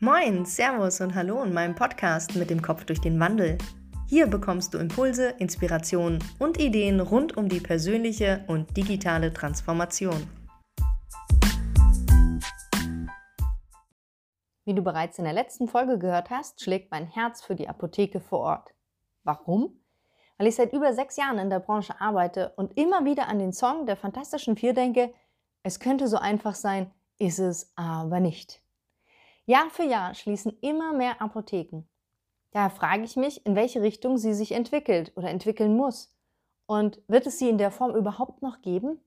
Moin, 0.00 0.44
Servus 0.44 1.00
und 1.00 1.16
Hallo 1.16 1.42
in 1.42 1.52
meinem 1.52 1.74
Podcast 1.74 2.36
mit 2.36 2.50
dem 2.50 2.62
Kopf 2.62 2.84
durch 2.84 3.00
den 3.00 3.18
Wandel. 3.18 3.58
Hier 4.06 4.28
bekommst 4.28 4.72
du 4.72 4.78
Impulse, 4.78 5.30
Inspirationen 5.38 6.22
und 6.38 6.60
Ideen 6.60 7.00
rund 7.00 7.36
um 7.36 7.48
die 7.48 7.58
persönliche 7.58 8.44
und 8.46 8.76
digitale 8.76 9.32
Transformation. 9.32 10.30
Wie 14.64 14.72
du 14.72 14.82
bereits 14.82 15.18
in 15.18 15.24
der 15.24 15.32
letzten 15.32 15.66
Folge 15.66 15.98
gehört 15.98 16.30
hast, 16.30 16.62
schlägt 16.62 16.92
mein 16.92 17.08
Herz 17.08 17.42
für 17.42 17.56
die 17.56 17.68
Apotheke 17.68 18.20
vor 18.20 18.38
Ort. 18.38 18.74
Warum? 19.24 19.80
Weil 20.36 20.46
ich 20.46 20.54
seit 20.54 20.72
über 20.72 20.92
sechs 20.92 21.16
Jahren 21.16 21.40
in 21.40 21.50
der 21.50 21.58
Branche 21.58 22.00
arbeite 22.00 22.50
und 22.50 22.78
immer 22.78 23.04
wieder 23.04 23.26
an 23.26 23.40
den 23.40 23.52
Song 23.52 23.84
der 23.84 23.96
Fantastischen 23.96 24.56
Vier 24.56 24.74
denke, 24.74 25.12
es 25.64 25.80
könnte 25.80 26.06
so 26.06 26.18
einfach 26.18 26.54
sein, 26.54 26.88
ist 27.18 27.40
es 27.40 27.72
aber 27.74 28.20
nicht. 28.20 28.62
Jahr 29.48 29.70
für 29.70 29.84
Jahr 29.84 30.12
schließen 30.12 30.58
immer 30.60 30.92
mehr 30.92 31.22
Apotheken. 31.22 31.88
Daher 32.50 32.68
frage 32.68 33.04
ich 33.04 33.16
mich, 33.16 33.46
in 33.46 33.56
welche 33.56 33.80
Richtung 33.80 34.18
sie 34.18 34.34
sich 34.34 34.52
entwickelt 34.52 35.10
oder 35.16 35.30
entwickeln 35.30 35.74
muss. 35.74 36.14
Und 36.66 37.00
wird 37.08 37.26
es 37.26 37.38
sie 37.38 37.48
in 37.48 37.56
der 37.56 37.70
Form 37.70 37.96
überhaupt 37.96 38.42
noch 38.42 38.60
geben? 38.60 39.00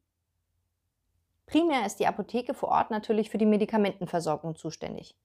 Primär 1.46 1.86
ist 1.86 1.98
die 1.98 2.08
Apotheke 2.08 2.56
vor 2.56 2.70
Ort 2.70 2.90
natürlich 2.90 3.30
für 3.30 3.38
die 3.38 3.46
Medikamentenversorgung 3.46 4.56
zuständig. 4.56 5.16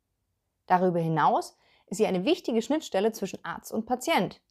Darüber 0.67 1.01
hinaus 1.01 1.57
ist 1.87 1.97
sie 1.97 2.07
eine 2.07 2.27
wichtige 2.27 2.61
Schnittstelle 2.61 3.13
zwischen 3.13 3.43
Arzt 3.43 3.73
und 3.73 3.87
Patient. 3.87 4.43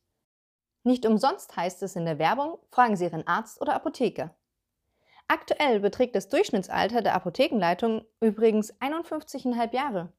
Nicht 0.81 1.05
umsonst 1.05 1.55
heißt 1.55 1.84
es 1.84 1.95
in 1.95 2.05
der 2.05 2.17
Werbung, 2.17 2.58
fragen 2.72 2.95
Sie 2.95 3.03
Ihren 3.03 3.27
Arzt 3.27 3.61
oder 3.61 3.75
Apotheker. 3.75 4.34
Aktuell 5.27 5.80
beträgt 5.80 6.16
das 6.16 6.27
Durchschnittsalter 6.27 7.03
der 7.03 7.13
Apothekenleitung 7.13 8.03
übrigens 8.20 8.73
51,5 8.81 9.72
Jahre. 9.75 10.11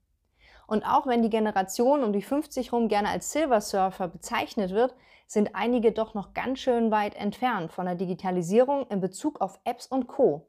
Und 0.66 0.84
auch 0.84 1.06
wenn 1.06 1.22
die 1.22 1.30
Generation 1.30 2.02
um 2.02 2.12
die 2.12 2.22
50 2.22 2.72
rum 2.72 2.88
gerne 2.88 3.08
als 3.08 3.30
Silver 3.32 3.60
Surfer 3.60 4.08
bezeichnet 4.08 4.70
wird, 4.70 4.94
sind 5.26 5.54
einige 5.54 5.92
doch 5.92 6.14
noch 6.14 6.34
ganz 6.34 6.60
schön 6.60 6.90
weit 6.90 7.14
entfernt 7.16 7.72
von 7.72 7.86
der 7.86 7.94
Digitalisierung 7.94 8.86
in 8.88 9.00
Bezug 9.00 9.40
auf 9.40 9.60
Apps 9.64 9.86
und 9.86 10.06
Co. 10.06 10.48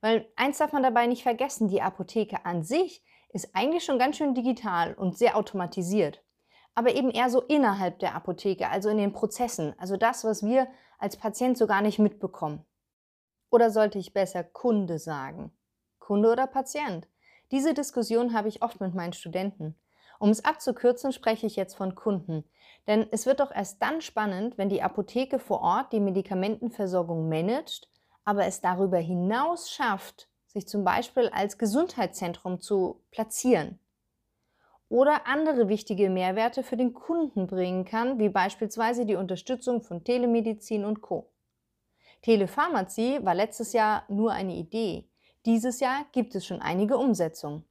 Weil 0.00 0.28
eins 0.36 0.58
darf 0.58 0.72
man 0.72 0.82
dabei 0.82 1.06
nicht 1.06 1.22
vergessen, 1.22 1.68
die 1.68 1.82
Apotheke 1.82 2.44
an 2.44 2.62
sich 2.62 3.04
ist 3.32 3.54
eigentlich 3.54 3.84
schon 3.84 3.98
ganz 3.98 4.16
schön 4.16 4.34
digital 4.34 4.94
und 4.94 5.16
sehr 5.16 5.36
automatisiert. 5.36 6.22
Aber 6.74 6.94
eben 6.94 7.10
eher 7.10 7.30
so 7.30 7.42
innerhalb 7.42 7.98
der 7.98 8.14
Apotheke, 8.14 8.68
also 8.68 8.88
in 8.88 8.98
den 8.98 9.12
Prozessen, 9.12 9.74
also 9.78 9.96
das, 9.96 10.24
was 10.24 10.44
wir 10.44 10.68
als 10.98 11.16
Patient 11.16 11.58
so 11.58 11.66
gar 11.66 11.82
nicht 11.82 11.98
mitbekommen. 11.98 12.64
Oder 13.50 13.70
sollte 13.70 13.98
ich 13.98 14.12
besser 14.12 14.44
Kunde 14.44 14.98
sagen? 14.98 15.52
Kunde 15.98 16.30
oder 16.30 16.46
Patient? 16.46 17.08
Diese 17.50 17.74
Diskussion 17.74 18.32
habe 18.32 18.48
ich 18.48 18.62
oft 18.62 18.80
mit 18.80 18.94
meinen 18.94 19.12
Studenten. 19.12 19.74
Um 20.18 20.30
es 20.30 20.44
abzukürzen, 20.44 21.12
spreche 21.12 21.46
ich 21.46 21.56
jetzt 21.56 21.74
von 21.74 21.94
Kunden. 21.94 22.44
Denn 22.86 23.06
es 23.10 23.26
wird 23.26 23.40
doch 23.40 23.50
erst 23.50 23.82
dann 23.82 24.00
spannend, 24.00 24.58
wenn 24.58 24.68
die 24.68 24.82
Apotheke 24.82 25.38
vor 25.38 25.60
Ort 25.60 25.92
die 25.92 26.00
Medikamentenversorgung 26.00 27.28
managt, 27.28 27.88
aber 28.24 28.46
es 28.46 28.60
darüber 28.60 28.98
hinaus 28.98 29.70
schafft, 29.70 30.28
sich 30.46 30.68
zum 30.68 30.84
Beispiel 30.84 31.28
als 31.30 31.58
Gesundheitszentrum 31.58 32.60
zu 32.60 33.02
platzieren. 33.10 33.78
Oder 34.88 35.26
andere 35.26 35.68
wichtige 35.68 36.10
Mehrwerte 36.10 36.62
für 36.62 36.76
den 36.76 36.92
Kunden 36.92 37.46
bringen 37.46 37.84
kann, 37.84 38.18
wie 38.18 38.28
beispielsweise 38.28 39.06
die 39.06 39.14
Unterstützung 39.14 39.82
von 39.82 40.04
Telemedizin 40.04 40.84
und 40.84 41.00
Co. 41.00 41.30
Telepharmazie 42.22 43.24
war 43.24 43.34
letztes 43.34 43.72
Jahr 43.72 44.04
nur 44.08 44.32
eine 44.32 44.54
Idee. 44.54 45.09
Dieses 45.46 45.80
Jahr 45.80 46.04
gibt 46.12 46.34
es 46.34 46.44
schon 46.44 46.60
einige 46.60 46.98
Umsetzungen. 46.98 47.64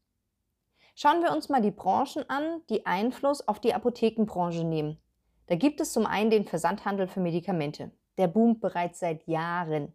Schauen 0.95 1.21
wir 1.21 1.31
uns 1.31 1.49
mal 1.49 1.61
die 1.61 1.69
Branchen 1.69 2.27
an, 2.27 2.61
die 2.69 2.87
Einfluss 2.87 3.47
auf 3.47 3.59
die 3.59 3.75
Apothekenbranche 3.75 4.63
nehmen. 4.63 4.97
Da 5.45 5.55
gibt 5.55 5.79
es 5.79 5.93
zum 5.93 6.07
einen 6.07 6.31
den 6.31 6.45
Versandhandel 6.45 7.07
für 7.07 7.19
Medikamente. 7.19 7.91
Der 8.17 8.27
boomt 8.27 8.59
bereits 8.59 8.99
seit 8.99 9.27
Jahren. 9.27 9.93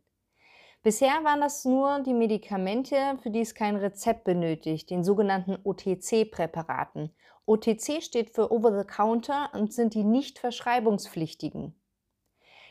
Bisher 0.84 1.24
waren 1.24 1.40
das 1.40 1.64
nur 1.64 2.00
die 2.00 2.14
Medikamente, 2.14 3.18
für 3.22 3.30
die 3.30 3.40
es 3.40 3.56
kein 3.56 3.74
Rezept 3.74 4.22
benötigt, 4.22 4.90
den 4.90 5.02
sogenannten 5.02 5.58
OTC-Präparaten. 5.64 7.10
OTC 7.44 8.02
steht 8.02 8.30
für 8.30 8.52
Over 8.52 8.78
the 8.78 8.86
Counter 8.86 9.50
und 9.52 9.72
sind 9.72 9.94
die 9.94 10.04
nicht 10.04 10.38
verschreibungspflichtigen. 10.38 11.74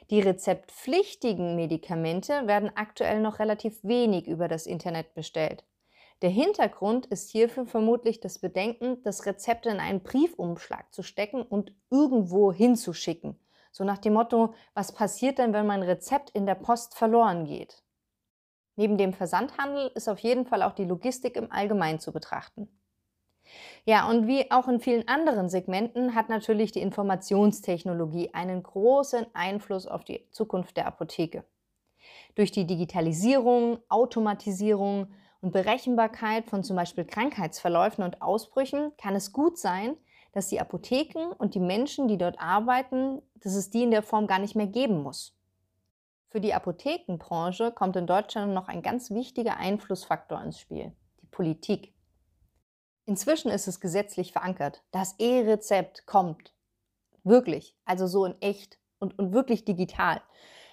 Die 0.09 0.19
rezeptpflichtigen 0.19 1.55
Medikamente 1.55 2.45
werden 2.45 2.71
aktuell 2.75 3.21
noch 3.21 3.39
relativ 3.39 3.83
wenig 3.83 4.27
über 4.27 4.47
das 4.47 4.65
Internet 4.65 5.13
bestellt. 5.13 5.63
Der 6.21 6.29
Hintergrund 6.29 7.05
ist 7.07 7.29
hierfür 7.29 7.65
vermutlich 7.65 8.19
das 8.19 8.39
Bedenken, 8.39 9.01
das 9.03 9.25
Rezept 9.25 9.65
in 9.65 9.79
einen 9.79 10.03
Briefumschlag 10.03 10.93
zu 10.93 11.03
stecken 11.03 11.41
und 11.41 11.73
irgendwo 11.89 12.53
hinzuschicken. 12.53 13.39
So 13.71 13.83
nach 13.83 13.97
dem 13.97 14.13
Motto, 14.13 14.53
was 14.73 14.93
passiert 14.93 15.37
denn, 15.37 15.51
wenn 15.51 15.65
mein 15.65 15.83
Rezept 15.83 16.29
in 16.29 16.45
der 16.45 16.55
Post 16.55 16.95
verloren 16.95 17.45
geht? 17.45 17.83
Neben 18.75 18.97
dem 18.97 19.13
Versandhandel 19.13 19.91
ist 19.95 20.07
auf 20.07 20.19
jeden 20.19 20.45
Fall 20.45 20.63
auch 20.63 20.73
die 20.73 20.85
Logistik 20.85 21.35
im 21.35 21.51
Allgemeinen 21.51 21.99
zu 21.99 22.11
betrachten. 22.11 22.69
Ja, 23.85 24.09
und 24.09 24.27
wie 24.27 24.49
auch 24.51 24.67
in 24.67 24.79
vielen 24.79 25.07
anderen 25.07 25.49
Segmenten 25.49 26.15
hat 26.15 26.29
natürlich 26.29 26.71
die 26.71 26.81
Informationstechnologie 26.81 28.33
einen 28.33 28.63
großen 28.63 29.25
Einfluss 29.33 29.87
auf 29.87 30.03
die 30.03 30.25
Zukunft 30.31 30.77
der 30.77 30.87
Apotheke. 30.87 31.43
Durch 32.35 32.51
die 32.51 32.65
Digitalisierung, 32.65 33.79
Automatisierung 33.89 35.07
und 35.41 35.51
Berechenbarkeit 35.51 36.45
von 36.45 36.63
zum 36.63 36.75
Beispiel 36.75 37.05
Krankheitsverläufen 37.05 38.03
und 38.03 38.21
Ausbrüchen 38.21 38.91
kann 38.97 39.15
es 39.15 39.33
gut 39.33 39.57
sein, 39.57 39.97
dass 40.31 40.47
die 40.47 40.59
Apotheken 40.59 41.31
und 41.37 41.53
die 41.53 41.59
Menschen, 41.59 42.07
die 42.07 42.17
dort 42.17 42.39
arbeiten, 42.39 43.21
dass 43.35 43.53
es 43.53 43.69
die 43.69 43.83
in 43.83 43.91
der 43.91 44.03
Form 44.03 44.25
gar 44.25 44.39
nicht 44.39 44.55
mehr 44.55 44.67
geben 44.67 45.03
muss. 45.03 45.35
Für 46.29 46.41
die 46.41 46.53
Apothekenbranche 46.53 47.71
kommt 47.71 47.95
in 47.95 48.07
Deutschland 48.07 48.53
noch 48.53 48.67
ein 48.67 48.81
ganz 48.81 49.11
wichtiger 49.11 49.57
Einflussfaktor 49.57 50.41
ins 50.41 50.59
Spiel, 50.59 50.91
die 51.21 51.27
Politik. 51.27 51.92
Inzwischen 53.05 53.51
ist 53.51 53.67
es 53.67 53.79
gesetzlich 53.79 54.31
verankert. 54.31 54.81
Das 54.91 55.15
E-Rezept 55.19 56.05
kommt. 56.05 56.53
Wirklich. 57.23 57.75
Also 57.85 58.07
so 58.07 58.25
in 58.25 58.41
echt 58.41 58.77
und, 58.99 59.17
und 59.19 59.33
wirklich 59.33 59.65
digital. 59.65 60.21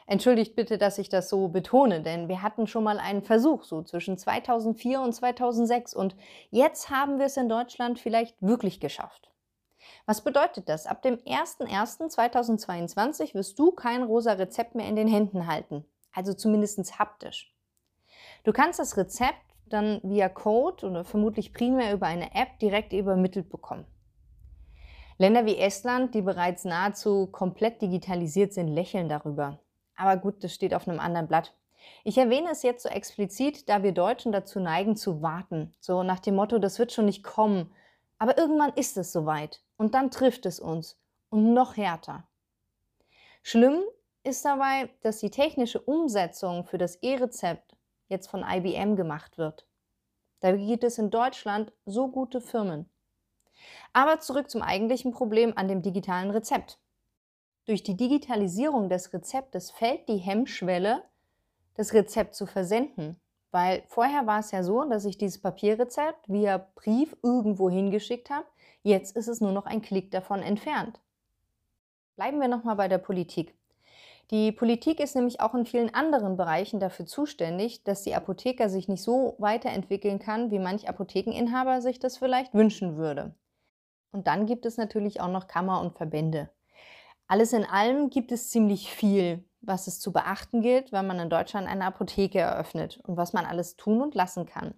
Entschuldigt 0.06 0.56
bitte, 0.56 0.76
dass 0.76 0.98
ich 0.98 1.08
das 1.08 1.28
so 1.28 1.48
betone, 1.48 2.02
denn 2.02 2.28
wir 2.28 2.42
hatten 2.42 2.66
schon 2.66 2.82
mal 2.82 2.98
einen 2.98 3.22
Versuch 3.22 3.62
so 3.62 3.82
zwischen 3.82 4.19
2004 4.19 5.00
und 5.00 5.12
2006 5.12 5.94
und 5.94 6.16
jetzt 6.50 6.90
haben 6.90 7.20
wir 7.20 7.26
es 7.26 7.36
in 7.36 7.48
Deutschland 7.48 8.00
vielleicht 8.00 8.34
wirklich 8.42 8.80
geschafft. 8.80 9.30
Was 10.06 10.22
bedeutet 10.22 10.69
das? 10.69 10.86
Ab 10.86 11.02
dem 11.02 11.19
01.01.2022 11.19 13.34
wirst 13.34 13.56
du 13.56 13.70
kein 13.70 14.02
rosa 14.02 14.32
Rezept 14.32 14.74
mehr 14.74 14.88
in 14.88 14.96
den 14.96 15.06
Händen 15.06 15.46
halten, 15.46 15.84
also 16.12 16.34
zumindest 16.34 16.98
haptisch. 16.98 17.54
Du 18.42 18.52
kannst 18.52 18.80
das 18.80 18.96
Rezept 18.96 19.50
dann 19.72 20.00
via 20.03 20.28
Code 20.28 20.86
oder 20.86 21.04
vermutlich 21.04 21.53
primär 21.53 21.92
über 21.92 22.06
eine 22.06 22.34
App 22.34 22.58
direkt 22.58 22.92
übermittelt 22.92 23.48
bekommen. 23.48 23.86
Länder 25.19 25.44
wie 25.44 25.58
Estland, 25.58 26.14
die 26.14 26.22
bereits 26.22 26.64
nahezu 26.64 27.26
komplett 27.26 27.82
digitalisiert 27.82 28.53
sind, 28.53 28.69
lächeln 28.69 29.08
darüber. 29.08 29.58
Aber 29.94 30.16
gut, 30.16 30.42
das 30.42 30.54
steht 30.54 30.72
auf 30.72 30.88
einem 30.88 30.98
anderen 30.98 31.28
Blatt. 31.28 31.54
Ich 32.04 32.16
erwähne 32.16 32.50
es 32.50 32.62
jetzt 32.62 32.82
so 32.82 32.88
explizit, 32.88 33.69
da 33.69 33.82
wir 33.82 33.92
Deutschen 33.92 34.32
dazu 34.32 34.60
neigen 34.60 34.97
zu 34.97 35.20
warten. 35.20 35.75
So 35.81 36.02
nach 36.02 36.20
dem 36.20 36.37
Motto, 36.37 36.58
das 36.58 36.78
wird 36.78 36.92
schon 36.92 37.04
nicht 37.04 37.22
kommen. 37.22 37.70
Aber 38.19 38.38
irgendwann 38.38 38.72
ist 38.75 38.97
es 38.97 39.12
soweit. 39.12 39.62
Und 39.76 39.94
dann 39.94 40.10
trifft 40.10 40.47
es 40.47 40.60
uns. 40.60 40.98
Und 41.28 41.52
noch 41.52 41.76
härter. 41.76 42.25
Schlimm 43.42 43.82
ist 44.25 44.44
dabei, 44.44 44.91
dass 45.02 45.19
die 45.19 45.31
technische 45.31 45.81
Umsetzung 45.81 46.64
für 46.64 46.78
das 46.78 46.97
E-Rezept 46.97 47.76
jetzt 48.10 48.28
von 48.28 48.44
IBM 48.47 48.97
gemacht 48.97 49.38
wird. 49.38 49.66
Da 50.41 50.53
gibt 50.53 50.84
es 50.84 50.98
in 50.98 51.10
Deutschland 51.10 51.72
so 51.87 52.09
gute 52.09 52.40
Firmen. 52.40 52.88
Aber 53.93 54.20
zurück 54.20 54.50
zum 54.50 54.62
eigentlichen 54.62 55.12
Problem 55.12 55.52
an 55.56 55.69
dem 55.69 55.82
digitalen 55.82 56.31
Rezept. 56.31 56.79
Durch 57.67 57.82
die 57.82 57.96
Digitalisierung 57.96 58.88
des 58.88 59.12
Rezeptes 59.12 59.70
fällt 59.70 60.08
die 60.08 60.17
Hemmschwelle, 60.17 61.05
das 61.75 61.93
Rezept 61.93 62.34
zu 62.34 62.46
versenden. 62.46 63.20
Weil 63.50 63.82
vorher 63.88 64.26
war 64.26 64.40
es 64.40 64.50
ja 64.52 64.62
so, 64.62 64.84
dass 64.84 65.05
ich 65.05 65.19
dieses 65.19 65.40
Papierrezept 65.40 66.29
via 66.29 66.58
Brief 66.75 67.17
irgendwo 67.23 67.69
hingeschickt 67.69 68.31
habe. 68.31 68.46
Jetzt 68.82 69.17
ist 69.17 69.29
es 69.29 69.40
nur 69.40 69.52
noch 69.52 69.67
ein 69.67 69.82
Klick 69.82 70.11
davon 70.11 70.40
entfernt. 70.40 71.00
Bleiben 72.17 72.40
wir 72.40 72.49
nochmal 72.49 72.76
bei 72.76 72.88
der 72.88 72.99
Politik. 72.99 73.55
Die 74.31 74.53
Politik 74.53 75.00
ist 75.00 75.17
nämlich 75.17 75.41
auch 75.41 75.55
in 75.55 75.67
vielen 75.67 75.93
anderen 75.93 76.37
Bereichen 76.37 76.79
dafür 76.79 77.05
zuständig, 77.05 77.82
dass 77.82 78.03
die 78.03 78.15
Apotheker 78.15 78.69
sich 78.69 78.87
nicht 78.87 79.03
so 79.03 79.35
weiterentwickeln 79.38 80.21
kann, 80.21 80.53
wie 80.53 80.61
manch 80.61 80.88
Apothekeninhaber 80.88 81.82
sich 81.82 81.99
das 81.99 82.19
vielleicht 82.19 82.55
wünschen 82.55 82.97
würde. 82.97 83.35
Und 84.12 84.29
dann 84.29 84.47
gibt 84.47 84.67
es 84.67 84.77
natürlich 84.77 85.21
auch 85.21 85.29
noch 85.29 85.49
Kammer 85.49 85.81
und 85.81 85.97
Verbände. 85.97 86.49
Alles 87.27 87.53
in 87.53 87.65
allem 87.65 88.11
gibt 88.11 88.31
es 88.31 88.50
ziemlich 88.50 88.93
viel, 88.93 89.44
was 89.61 89.88
es 89.88 89.99
zu 89.99 90.12
beachten 90.12 90.62
gilt, 90.62 90.93
wenn 90.93 91.06
man 91.09 91.19
in 91.19 91.31
Deutschland 91.31 91.69
eine 91.69 91.85
Apotheke 91.85 92.38
eröffnet 92.38 93.00
und 93.05 93.17
was 93.17 93.32
man 93.32 93.47
alles 93.47 93.77
tun 93.77 94.00
und 94.00 94.15
lassen 94.15 94.47
kann. 94.47 94.75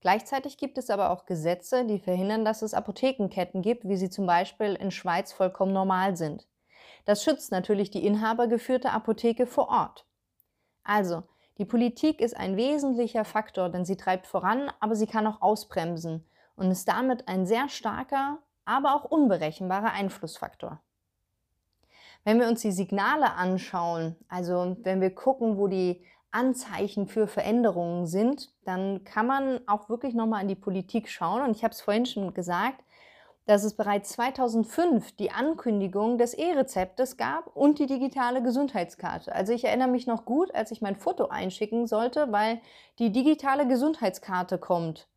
Gleichzeitig 0.00 0.58
gibt 0.58 0.78
es 0.78 0.90
aber 0.90 1.10
auch 1.10 1.26
Gesetze, 1.26 1.86
die 1.86 1.98
verhindern, 1.98 2.44
dass 2.44 2.62
es 2.62 2.74
Apothekenketten 2.74 3.62
gibt, 3.62 3.88
wie 3.88 3.96
sie 3.96 4.10
zum 4.10 4.26
Beispiel 4.26 4.74
in 4.74 4.90
Schweiz 4.90 5.32
vollkommen 5.32 5.72
normal 5.72 6.16
sind. 6.16 6.46
Das 7.04 7.22
schützt 7.22 7.52
natürlich 7.52 7.90
die 7.90 8.06
inhabergeführte 8.06 8.90
Apotheke 8.90 9.46
vor 9.46 9.68
Ort. 9.68 10.06
Also, 10.82 11.22
die 11.58 11.64
Politik 11.64 12.20
ist 12.20 12.36
ein 12.36 12.56
wesentlicher 12.56 13.24
Faktor, 13.24 13.68
denn 13.68 13.84
sie 13.84 13.96
treibt 13.96 14.26
voran, 14.26 14.72
aber 14.80 14.96
sie 14.96 15.06
kann 15.06 15.26
auch 15.26 15.40
ausbremsen 15.40 16.26
und 16.56 16.70
ist 16.70 16.88
damit 16.88 17.28
ein 17.28 17.46
sehr 17.46 17.68
starker, 17.68 18.38
aber 18.64 18.94
auch 18.94 19.04
unberechenbarer 19.04 19.92
Einflussfaktor. 19.92 20.80
Wenn 22.24 22.40
wir 22.40 22.48
uns 22.48 22.62
die 22.62 22.72
Signale 22.72 23.34
anschauen, 23.34 24.16
also 24.28 24.76
wenn 24.82 25.00
wir 25.00 25.14
gucken, 25.14 25.58
wo 25.58 25.68
die 25.68 26.02
Anzeichen 26.30 27.06
für 27.06 27.28
Veränderungen 27.28 28.06
sind, 28.06 28.50
dann 28.64 29.04
kann 29.04 29.26
man 29.26 29.60
auch 29.68 29.88
wirklich 29.88 30.14
nochmal 30.14 30.42
in 30.42 30.48
die 30.48 30.54
Politik 30.56 31.08
schauen. 31.08 31.42
Und 31.42 31.56
ich 31.56 31.62
habe 31.62 31.72
es 31.72 31.80
vorhin 31.80 32.06
schon 32.06 32.34
gesagt, 32.34 32.82
dass 33.46 33.64
es 33.64 33.74
bereits 33.74 34.10
2005 34.10 35.16
die 35.16 35.30
Ankündigung 35.30 36.16
des 36.16 36.34
E-Rezeptes 36.34 37.16
gab 37.16 37.54
und 37.54 37.78
die 37.78 37.86
digitale 37.86 38.42
Gesundheitskarte. 38.42 39.34
Also 39.34 39.52
ich 39.52 39.64
erinnere 39.64 39.88
mich 39.88 40.06
noch 40.06 40.24
gut, 40.24 40.54
als 40.54 40.70
ich 40.70 40.80
mein 40.80 40.96
Foto 40.96 41.26
einschicken 41.26 41.86
sollte, 41.86 42.32
weil 42.32 42.60
die 42.98 43.12
digitale 43.12 43.68
Gesundheitskarte 43.68 44.58
kommt. 44.58 45.08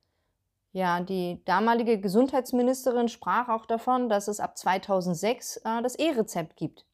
Ja, 0.74 1.00
die 1.00 1.41
damalige 1.45 2.00
Gesundheitsministerin 2.00 3.07
sprach 3.07 3.47
auch 3.47 3.65
davon, 3.65 4.09
dass 4.09 4.27
es 4.27 4.39
ab 4.39 4.57
2006 4.57 5.57
äh, 5.57 5.81
das 5.81 5.95
E-Rezept 5.95 6.57
gibt. 6.57 6.85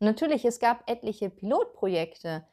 Und 0.00 0.06
natürlich, 0.06 0.44
es 0.44 0.58
gab 0.58 0.90
etliche 0.90 1.30
Pilotprojekte. 1.30 2.44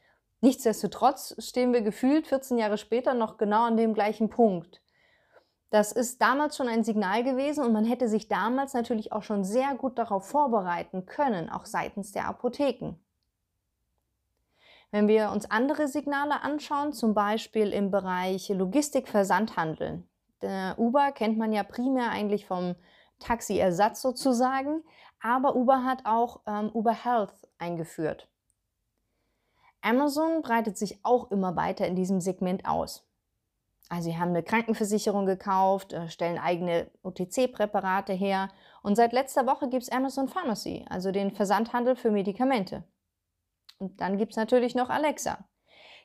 Nichtsdestotrotz 0.42 1.34
stehen 1.38 1.72
wir 1.72 1.80
gefühlt 1.80 2.26
14 2.26 2.58
Jahre 2.58 2.76
später 2.76 3.14
noch 3.14 3.38
genau 3.38 3.64
an 3.64 3.78
dem 3.78 3.94
gleichen 3.94 4.28
Punkt. 4.28 4.82
Das 5.74 5.90
ist 5.90 6.22
damals 6.22 6.56
schon 6.56 6.68
ein 6.68 6.84
Signal 6.84 7.24
gewesen 7.24 7.64
und 7.64 7.72
man 7.72 7.84
hätte 7.84 8.06
sich 8.06 8.28
damals 8.28 8.74
natürlich 8.74 9.10
auch 9.10 9.24
schon 9.24 9.42
sehr 9.42 9.74
gut 9.74 9.98
darauf 9.98 10.24
vorbereiten 10.28 11.04
können, 11.04 11.50
auch 11.50 11.66
seitens 11.66 12.12
der 12.12 12.28
Apotheken. 12.28 12.94
Wenn 14.92 15.08
wir 15.08 15.32
uns 15.32 15.50
andere 15.50 15.88
Signale 15.88 16.42
anschauen, 16.42 16.92
zum 16.92 17.12
Beispiel 17.12 17.72
im 17.72 17.90
Bereich 17.90 18.50
Logistik, 18.50 19.08
Versandhandel. 19.08 20.06
Der 20.42 20.76
Uber 20.78 21.10
kennt 21.10 21.38
man 21.38 21.52
ja 21.52 21.64
primär 21.64 22.10
eigentlich 22.10 22.46
vom 22.46 22.76
Taxiersatz 23.18 24.00
sozusagen, 24.00 24.84
aber 25.20 25.56
Uber 25.56 25.82
hat 25.82 26.06
auch 26.06 26.42
ähm, 26.46 26.70
Uber 26.72 26.94
Health 26.94 27.48
eingeführt. 27.58 28.28
Amazon 29.80 30.40
breitet 30.40 30.78
sich 30.78 31.04
auch 31.04 31.32
immer 31.32 31.56
weiter 31.56 31.84
in 31.88 31.96
diesem 31.96 32.20
Segment 32.20 32.64
aus. 32.64 33.04
Also 33.88 34.10
sie 34.10 34.18
haben 34.18 34.30
eine 34.30 34.42
Krankenversicherung 34.42 35.26
gekauft, 35.26 35.92
äh, 35.92 36.08
stellen 36.08 36.38
eigene 36.38 36.90
OTC-Präparate 37.02 38.12
her 38.12 38.48
und 38.82 38.96
seit 38.96 39.12
letzter 39.12 39.46
Woche 39.46 39.68
gibt 39.68 39.82
es 39.82 39.92
Amazon 39.92 40.28
Pharmacy, 40.28 40.84
also 40.88 41.12
den 41.12 41.32
Versandhandel 41.32 41.94
für 41.94 42.10
Medikamente. 42.10 42.84
Und 43.78 44.00
dann 44.00 44.16
gibt 44.16 44.32
es 44.32 44.36
natürlich 44.36 44.74
noch 44.74 44.88
Alexa, 44.88 45.46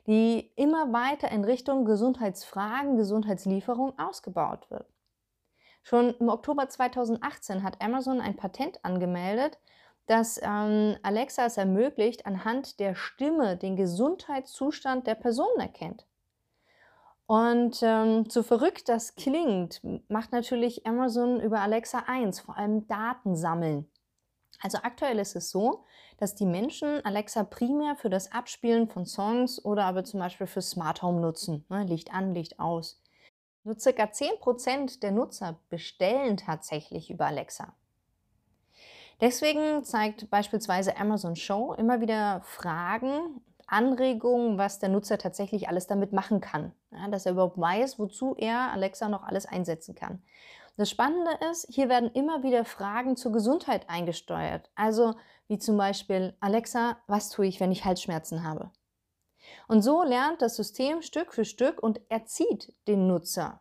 die 0.06 0.52
immer 0.56 0.92
weiter 0.92 1.30
in 1.30 1.44
Richtung 1.44 1.84
Gesundheitsfragen, 1.84 2.96
Gesundheitslieferung 2.96 3.98
ausgebaut 3.98 4.70
wird. 4.70 4.86
Schon 5.82 6.14
im 6.14 6.28
Oktober 6.28 6.68
2018 6.68 7.62
hat 7.62 7.80
Amazon 7.80 8.20
ein 8.20 8.36
Patent 8.36 8.84
angemeldet, 8.84 9.58
das 10.06 10.40
ähm, 10.42 10.96
Alexa 11.02 11.46
es 11.46 11.56
ermöglicht, 11.56 12.26
anhand 12.26 12.80
der 12.80 12.94
Stimme 12.94 13.56
den 13.56 13.76
Gesundheitszustand 13.76 15.06
der 15.06 15.14
Person 15.14 15.58
erkennt. 15.58 16.06
Und 17.30 17.78
ähm, 17.84 18.28
so 18.28 18.42
verrückt 18.42 18.88
das 18.88 19.14
klingt, 19.14 19.80
macht 20.08 20.32
natürlich 20.32 20.84
Amazon 20.84 21.38
über 21.38 21.60
Alexa 21.60 22.00
1 22.08 22.40
vor 22.40 22.56
allem 22.56 22.88
Daten 22.88 23.36
sammeln. 23.36 23.88
Also 24.58 24.78
aktuell 24.82 25.16
ist 25.20 25.36
es 25.36 25.48
so, 25.52 25.84
dass 26.18 26.34
die 26.34 26.44
Menschen 26.44 27.04
Alexa 27.04 27.44
primär 27.44 27.94
für 27.94 28.10
das 28.10 28.32
Abspielen 28.32 28.88
von 28.88 29.06
Songs 29.06 29.64
oder 29.64 29.84
aber 29.84 30.02
zum 30.02 30.18
Beispiel 30.18 30.48
für 30.48 30.60
Smart 30.60 31.02
Home 31.02 31.20
nutzen. 31.20 31.64
Ne? 31.68 31.84
Licht 31.84 32.12
an, 32.12 32.34
Licht 32.34 32.58
aus. 32.58 33.00
Nur 33.62 33.76
ca. 33.76 33.90
10% 33.90 34.98
der 34.98 35.12
Nutzer 35.12 35.60
bestellen 35.68 36.36
tatsächlich 36.36 37.12
über 37.12 37.26
Alexa. 37.26 37.76
Deswegen 39.20 39.84
zeigt 39.84 40.30
beispielsweise 40.30 40.96
Amazon 40.96 41.36
Show 41.36 41.74
immer 41.74 42.00
wieder 42.00 42.40
Fragen 42.40 43.40
Anregungen, 43.70 44.58
was 44.58 44.78
der 44.78 44.88
Nutzer 44.88 45.18
tatsächlich 45.18 45.68
alles 45.68 45.86
damit 45.86 46.12
machen 46.12 46.40
kann. 46.40 46.72
Ja, 46.90 47.08
dass 47.08 47.26
er 47.26 47.32
überhaupt 47.32 47.58
weiß, 47.58 47.98
wozu 47.98 48.34
er 48.36 48.72
Alexa 48.72 49.08
noch 49.08 49.22
alles 49.22 49.46
einsetzen 49.46 49.94
kann. 49.94 50.22
Das 50.76 50.90
Spannende 50.90 51.32
ist, 51.50 51.66
hier 51.68 51.88
werden 51.88 52.10
immer 52.12 52.42
wieder 52.42 52.64
Fragen 52.64 53.16
zur 53.16 53.32
Gesundheit 53.32 53.88
eingesteuert. 53.88 54.70
Also 54.74 55.14
wie 55.46 55.58
zum 55.58 55.76
Beispiel, 55.76 56.36
Alexa, 56.40 56.96
was 57.06 57.30
tue 57.30 57.46
ich, 57.46 57.60
wenn 57.60 57.72
ich 57.72 57.84
Halsschmerzen 57.84 58.44
habe? 58.44 58.70
Und 59.68 59.82
so 59.82 60.02
lernt 60.02 60.42
das 60.42 60.56
System 60.56 61.02
Stück 61.02 61.34
für 61.34 61.44
Stück 61.44 61.82
und 61.82 62.00
erzieht 62.08 62.74
den 62.88 63.06
Nutzer. 63.06 63.60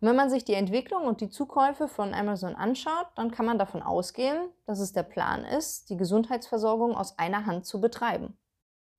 Und 0.00 0.08
wenn 0.08 0.16
man 0.16 0.30
sich 0.30 0.44
die 0.44 0.54
Entwicklung 0.54 1.04
und 1.04 1.20
die 1.20 1.30
Zukäufe 1.30 1.88
von 1.88 2.12
Amazon 2.12 2.54
anschaut, 2.56 3.06
dann 3.14 3.30
kann 3.30 3.46
man 3.46 3.58
davon 3.58 3.82
ausgehen, 3.82 4.50
dass 4.66 4.80
es 4.80 4.92
der 4.92 5.02
Plan 5.02 5.44
ist, 5.44 5.88
die 5.90 5.96
Gesundheitsversorgung 5.96 6.94
aus 6.94 7.18
einer 7.18 7.46
Hand 7.46 7.66
zu 7.66 7.80
betreiben. 7.80 8.36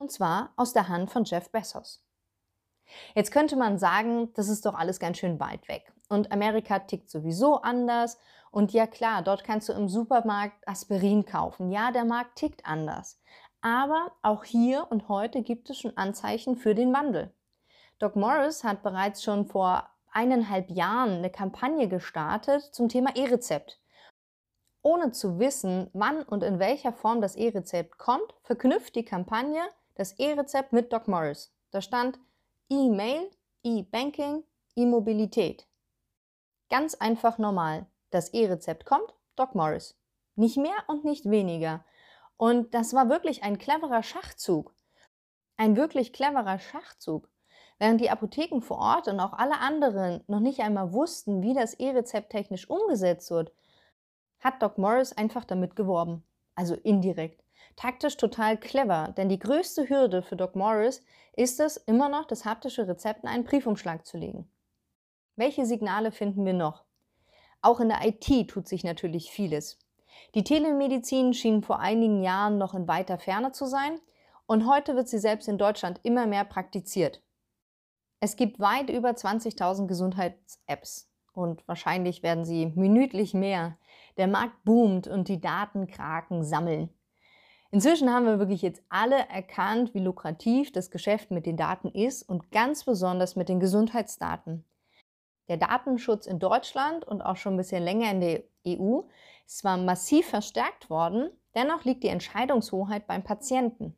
Und 0.05 0.11
zwar 0.11 0.51
aus 0.55 0.71
der 0.71 0.87
Hand 0.87 1.09
von 1.09 1.23
Jeff 1.23 1.49
Bezos. 1.49 2.05
Jetzt 3.15 3.31
könnte 3.31 3.55
man 3.55 3.79
sagen, 3.79 4.31
das 4.35 4.49
ist 4.49 4.67
doch 4.67 4.75
alles 4.75 4.99
ganz 4.99 5.17
schön 5.17 5.39
weit 5.39 5.67
weg. 5.67 5.91
Und 6.09 6.31
Amerika 6.31 6.77
tickt 6.77 7.09
sowieso 7.09 7.63
anders. 7.63 8.19
Und 8.51 8.71
ja 8.71 8.85
klar, 8.85 9.23
dort 9.23 9.43
kannst 9.43 9.67
du 9.67 9.73
im 9.73 9.89
Supermarkt 9.89 10.67
Aspirin 10.67 11.25
kaufen. 11.25 11.71
Ja, 11.71 11.91
der 11.91 12.05
Markt 12.05 12.35
tickt 12.35 12.67
anders. 12.67 13.19
Aber 13.61 14.11
auch 14.21 14.43
hier 14.43 14.85
und 14.91 15.09
heute 15.09 15.41
gibt 15.41 15.71
es 15.71 15.79
schon 15.79 15.97
Anzeichen 15.97 16.55
für 16.55 16.75
den 16.75 16.93
Wandel. 16.93 17.33
Doc 17.97 18.15
Morris 18.15 18.63
hat 18.63 18.83
bereits 18.83 19.23
schon 19.23 19.47
vor 19.47 19.89
eineinhalb 20.11 20.69
Jahren 20.69 21.13
eine 21.13 21.31
Kampagne 21.31 21.87
gestartet 21.87 22.61
zum 22.61 22.89
Thema 22.89 23.15
E-Rezept. 23.15 23.79
Ohne 24.83 25.09
zu 25.13 25.39
wissen, 25.39 25.89
wann 25.93 26.21
und 26.21 26.43
in 26.43 26.59
welcher 26.59 26.93
Form 26.93 27.21
das 27.21 27.35
E-Rezept 27.35 27.97
kommt, 27.97 28.35
verknüpft 28.43 28.95
die 28.95 29.03
Kampagne 29.03 29.63
das 29.95 30.13
E-Rezept 30.19 30.73
mit 30.73 30.93
Doc 30.93 31.07
Morris. 31.07 31.53
Da 31.71 31.81
stand 31.81 32.19
E-Mail, 32.69 33.29
E-Banking, 33.63 34.43
E-Mobilität. 34.75 35.67
Ganz 36.69 36.95
einfach 36.95 37.37
normal. 37.37 37.87
Das 38.11 38.29
E-Rezept 38.29 38.85
kommt, 38.85 39.13
Doc 39.35 39.55
Morris. 39.55 39.97
Nicht 40.35 40.57
mehr 40.57 40.75
und 40.87 41.05
nicht 41.05 41.29
weniger. 41.29 41.83
Und 42.37 42.73
das 42.73 42.93
war 42.93 43.09
wirklich 43.09 43.43
ein 43.43 43.57
cleverer 43.57 44.03
Schachzug. 44.03 44.73
Ein 45.57 45.77
wirklich 45.77 46.11
cleverer 46.11 46.59
Schachzug. 46.59 47.29
Während 47.77 48.01
die 48.01 48.09
Apotheken 48.09 48.61
vor 48.61 48.77
Ort 48.77 49.07
und 49.07 49.19
auch 49.19 49.33
alle 49.33 49.59
anderen 49.59 50.23
noch 50.27 50.39
nicht 50.39 50.59
einmal 50.59 50.91
wussten, 50.91 51.41
wie 51.41 51.53
das 51.53 51.73
E-Rezept 51.73 52.31
technisch 52.31 52.69
umgesetzt 52.69 53.31
wird, 53.31 53.53
hat 54.39 54.61
Doc 54.61 54.77
Morris 54.77 55.13
einfach 55.13 55.45
damit 55.45 55.75
geworben. 55.75 56.23
Also 56.55 56.75
indirekt. 56.75 57.44
Taktisch 57.75 58.15
total 58.17 58.57
clever, 58.57 59.13
denn 59.17 59.27
die 59.27 59.39
größte 59.39 59.89
Hürde 59.89 60.21
für 60.21 60.35
Doc 60.35 60.55
Morris 60.55 61.03
ist 61.35 61.59
es, 61.59 61.77
immer 61.77 62.07
noch 62.07 62.25
das 62.25 62.45
haptische 62.45 62.87
Rezept 62.87 63.23
in 63.23 63.29
einen 63.29 63.43
Briefumschlag 63.43 64.05
zu 64.05 64.17
legen. 64.17 64.49
Welche 65.35 65.65
Signale 65.65 66.11
finden 66.11 66.45
wir 66.45 66.53
noch? 66.53 66.85
Auch 67.61 67.79
in 67.81 67.89
der 67.89 68.05
IT 68.05 68.49
tut 68.49 68.67
sich 68.67 68.83
natürlich 68.83 69.31
vieles. 69.31 69.77
Die 70.33 70.43
Telemedizin 70.43 71.33
schien 71.33 71.61
vor 71.61 71.79
einigen 71.79 72.23
Jahren 72.23 72.57
noch 72.57 72.73
in 72.73 72.87
weiter 72.87 73.17
Ferne 73.17 73.51
zu 73.51 73.65
sein 73.65 73.99
und 74.45 74.67
heute 74.67 74.95
wird 74.95 75.09
sie 75.09 75.19
selbst 75.19 75.47
in 75.47 75.57
Deutschland 75.57 75.99
immer 76.03 76.27
mehr 76.27 76.45
praktiziert. 76.45 77.21
Es 78.21 78.37
gibt 78.37 78.59
weit 78.59 78.89
über 78.89 79.09
20.000 79.09 79.87
Gesundheits-Apps 79.87 81.09
und 81.33 81.67
wahrscheinlich 81.67 82.23
werden 82.23 82.45
sie 82.45 82.67
minütlich 82.67 83.33
mehr. 83.33 83.77
Der 84.17 84.27
Markt 84.27 84.63
boomt 84.63 85.07
und 85.07 85.27
die 85.27 85.41
Datenkraken 85.41 86.43
sammeln. 86.43 86.89
Inzwischen 87.75 88.09
haben 88.09 88.25
wir 88.25 88.39
wirklich 88.39 88.61
jetzt 88.61 88.81
alle 88.87 89.27
erkannt, 89.27 89.93
wie 89.93 89.99
lukrativ 89.99 90.71
das 90.71 90.91
Geschäft 90.91 91.29
mit 91.29 91.45
den 91.45 91.57
Daten 91.57 91.89
ist 91.89 92.23
und 92.23 92.49
ganz 92.49 92.85
besonders 92.85 93.35
mit 93.35 93.49
den 93.49 93.59
Gesundheitsdaten. 93.59 94.63
Der 95.49 95.57
Datenschutz 95.57 96.25
in 96.25 96.39
Deutschland 96.39 97.03
und 97.03 97.21
auch 97.21 97.35
schon 97.35 97.55
ein 97.55 97.57
bisschen 97.57 97.83
länger 97.83 98.11
in 98.11 98.21
der 98.21 98.43
EU 98.65 99.01
ist 99.45 99.57
zwar 99.57 99.75
massiv 99.75 100.25
verstärkt 100.25 100.89
worden, 100.89 101.29
dennoch 101.53 101.83
liegt 101.83 102.03
die 102.03 102.07
Entscheidungshoheit 102.07 103.07
beim 103.07 103.25
Patienten. 103.25 103.97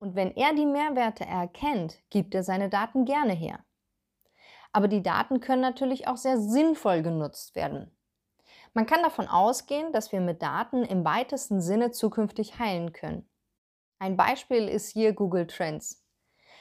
Und 0.00 0.16
wenn 0.16 0.34
er 0.34 0.52
die 0.54 0.66
Mehrwerte 0.66 1.24
erkennt, 1.24 2.00
gibt 2.10 2.34
er 2.34 2.42
seine 2.42 2.68
Daten 2.68 3.04
gerne 3.04 3.32
her. 3.32 3.60
Aber 4.72 4.88
die 4.88 5.04
Daten 5.04 5.38
können 5.38 5.62
natürlich 5.62 6.08
auch 6.08 6.16
sehr 6.16 6.40
sinnvoll 6.40 7.02
genutzt 7.02 7.54
werden. 7.54 7.92
Man 8.78 8.86
kann 8.86 9.02
davon 9.02 9.26
ausgehen, 9.26 9.92
dass 9.92 10.12
wir 10.12 10.20
mit 10.20 10.40
Daten 10.40 10.84
im 10.84 11.04
weitesten 11.04 11.60
Sinne 11.60 11.90
zukünftig 11.90 12.60
heilen 12.60 12.92
können. 12.92 13.28
Ein 13.98 14.16
Beispiel 14.16 14.68
ist 14.68 14.92
hier 14.92 15.14
Google 15.14 15.48
Trends. 15.48 16.06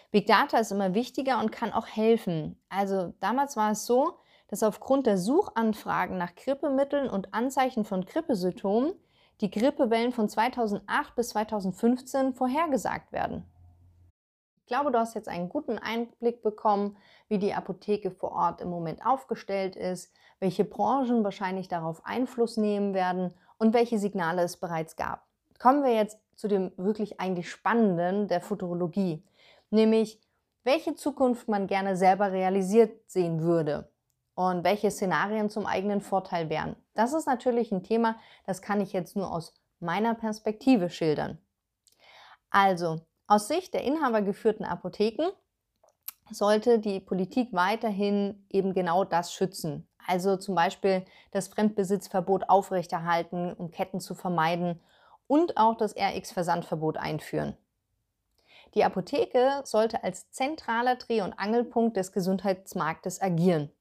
Big 0.09 0.25
Data 0.25 0.57
ist 0.57 0.71
immer 0.71 0.95
wichtiger 0.95 1.39
und 1.39 1.51
kann 1.51 1.71
auch 1.71 1.85
helfen. 1.85 2.59
Also 2.69 3.13
damals 3.19 3.55
war 3.55 3.69
es 3.69 3.85
so, 3.85 4.17
dass 4.47 4.63
aufgrund 4.63 5.05
der 5.05 5.19
Suchanfragen 5.19 6.17
nach 6.17 6.33
Grippemitteln 6.33 7.07
und 7.07 7.35
Anzeichen 7.35 7.85
von 7.85 8.03
Grippesymptomen 8.03 8.93
die 9.41 9.51
Grippewellen 9.51 10.11
von 10.11 10.27
2008 10.27 11.15
bis 11.15 11.29
2015 11.29 12.33
vorhergesagt 12.33 13.11
werden. 13.11 13.45
Ich 14.67 14.69
glaube, 14.69 14.91
du 14.91 14.99
hast 14.99 15.15
jetzt 15.15 15.29
einen 15.29 15.47
guten 15.47 15.79
Einblick 15.79 16.41
bekommen, 16.43 16.97
wie 17.29 17.37
die 17.37 17.53
Apotheke 17.53 18.11
vor 18.11 18.33
Ort 18.33 18.59
im 18.59 18.69
Moment 18.69 18.99
aufgestellt 19.05 19.77
ist, 19.77 20.13
welche 20.41 20.65
Branchen 20.65 21.23
wahrscheinlich 21.23 21.69
darauf 21.69 22.05
Einfluss 22.05 22.57
nehmen 22.57 22.93
werden 22.93 23.33
und 23.57 23.73
welche 23.73 23.97
Signale 23.97 24.41
es 24.41 24.57
bereits 24.57 24.97
gab. 24.97 25.25
Kommen 25.57 25.85
wir 25.85 25.93
jetzt 25.93 26.19
zu 26.35 26.49
dem 26.49 26.73
wirklich 26.75 27.21
eigentlich 27.21 27.49
Spannenden 27.49 28.27
der 28.27 28.41
Futurologie, 28.41 29.23
nämlich 29.69 30.19
welche 30.65 30.95
Zukunft 30.95 31.47
man 31.47 31.67
gerne 31.67 31.95
selber 31.95 32.33
realisiert 32.33 33.09
sehen 33.09 33.39
würde 33.39 33.89
und 34.35 34.65
welche 34.65 34.91
Szenarien 34.91 35.49
zum 35.49 35.65
eigenen 35.65 36.01
Vorteil 36.01 36.49
wären. 36.49 36.75
Das 36.93 37.13
ist 37.13 37.25
natürlich 37.25 37.71
ein 37.71 37.83
Thema, 37.83 38.17
das 38.45 38.61
kann 38.61 38.81
ich 38.81 38.91
jetzt 38.91 39.15
nur 39.15 39.31
aus 39.31 39.53
meiner 39.79 40.13
Perspektive 40.13 40.89
schildern. 40.89 41.37
Also, 42.49 42.99
aus 43.27 43.47
Sicht 43.47 43.73
der 43.73 43.83
inhabergeführten 43.83 44.65
Apotheken 44.65 45.29
sollte 46.31 46.79
die 46.79 46.99
Politik 46.99 47.49
weiterhin 47.51 48.45
eben 48.49 48.73
genau 48.73 49.03
das 49.03 49.33
schützen. 49.33 49.87
Also 50.05 50.37
zum 50.37 50.55
Beispiel 50.55 51.05
das 51.31 51.49
Fremdbesitzverbot 51.49 52.49
aufrechterhalten, 52.49 53.53
um 53.53 53.71
Ketten 53.71 53.99
zu 53.99 54.15
vermeiden 54.15 54.81
und 55.27 55.57
auch 55.57 55.75
das 55.75 55.95
RX-Versandverbot 55.95 56.97
einführen. 56.97 57.57
Die 58.73 58.83
Apotheke 58.83 59.61
sollte 59.63 60.03
als 60.03 60.31
zentraler 60.31 60.95
Dreh- 60.95 61.21
und 61.21 61.33
Angelpunkt 61.33 61.97
des 61.97 62.11
Gesundheitsmarktes 62.11 63.21
agieren. 63.21 63.71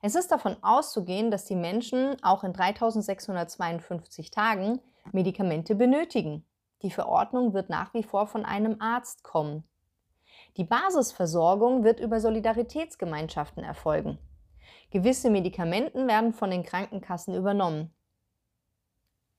Es 0.00 0.14
ist 0.14 0.30
davon 0.30 0.56
auszugehen, 0.62 1.30
dass 1.30 1.44
die 1.44 1.56
Menschen 1.56 2.16
auch 2.22 2.44
in 2.44 2.52
3652 2.52 4.30
Tagen 4.30 4.80
Medikamente 5.12 5.74
benötigen. 5.74 6.47
Die 6.82 6.90
Verordnung 6.90 7.54
wird 7.54 7.70
nach 7.70 7.92
wie 7.94 8.02
vor 8.02 8.26
von 8.26 8.44
einem 8.44 8.80
Arzt 8.80 9.22
kommen. 9.22 9.64
Die 10.56 10.64
Basisversorgung 10.64 11.84
wird 11.84 12.00
über 12.00 12.20
Solidaritätsgemeinschaften 12.20 13.64
erfolgen. 13.64 14.18
Gewisse 14.90 15.30
Medikamenten 15.30 16.06
werden 16.08 16.32
von 16.32 16.50
den 16.50 16.62
Krankenkassen 16.62 17.34
übernommen. 17.34 17.94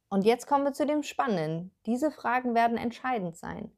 Und 0.10 0.26
jetzt 0.26 0.48
kommen 0.48 0.66
wir 0.66 0.74
zu 0.74 0.86
dem 0.86 1.04
Spannenden. 1.04 1.72
Diese 1.86 2.12
Fragen 2.12 2.56
werden 2.56 2.78
entscheidend 2.78 3.38
sein. 3.38 3.72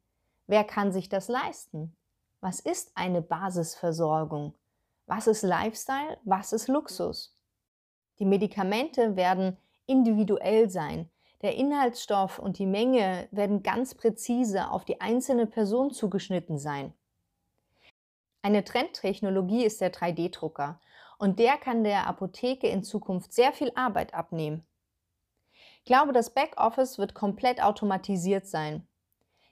Wer 0.46 0.64
kann 0.64 0.92
sich 0.92 1.08
das 1.08 1.28
leisten? 1.28 1.96
Was 2.40 2.58
ist 2.58 2.92
eine 2.96 3.22
Basisversorgung? 3.22 4.54
Was 5.06 5.26
ist 5.26 5.42
Lifestyle? 5.42 6.18
Was 6.24 6.52
ist 6.52 6.68
Luxus? 6.68 7.36
Die 8.18 8.24
Medikamente 8.24 9.16
werden 9.16 9.56
individuell 9.86 10.70
sein. 10.70 11.10
Der 11.42 11.56
Inhaltsstoff 11.56 12.38
und 12.38 12.58
die 12.58 12.66
Menge 12.66 13.26
werden 13.32 13.64
ganz 13.64 13.96
präzise 13.96 14.70
auf 14.70 14.84
die 14.84 15.00
einzelne 15.00 15.46
Person 15.46 15.90
zugeschnitten 15.90 16.56
sein. 16.56 16.94
Eine 18.42 18.62
Trendtechnologie 18.64 19.64
ist 19.64 19.80
der 19.80 19.92
3D-Drucker 19.92 20.80
und 21.18 21.40
der 21.40 21.56
kann 21.56 21.82
der 21.82 22.06
Apotheke 22.06 22.68
in 22.68 22.84
Zukunft 22.84 23.32
sehr 23.32 23.52
viel 23.52 23.72
Arbeit 23.74 24.14
abnehmen. 24.14 24.64
Ich 25.78 25.84
glaube, 25.84 26.12
das 26.12 26.30
Backoffice 26.30 26.98
wird 26.98 27.14
komplett 27.14 27.60
automatisiert 27.60 28.46
sein. 28.46 28.86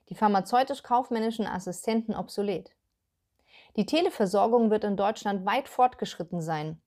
Die 0.09 0.15
pharmazeutisch-kaufmännischen 0.15 1.47
Assistenten 1.47 2.15
obsolet. 2.15 2.73
Die 3.77 3.87
Televersorgung 3.87 4.71
wird 4.71 4.85
in 4.85 4.97
Deutschland 4.97 5.45
weit 5.45 5.69
fortgeschritten 5.69 6.41
sein. 6.41 6.81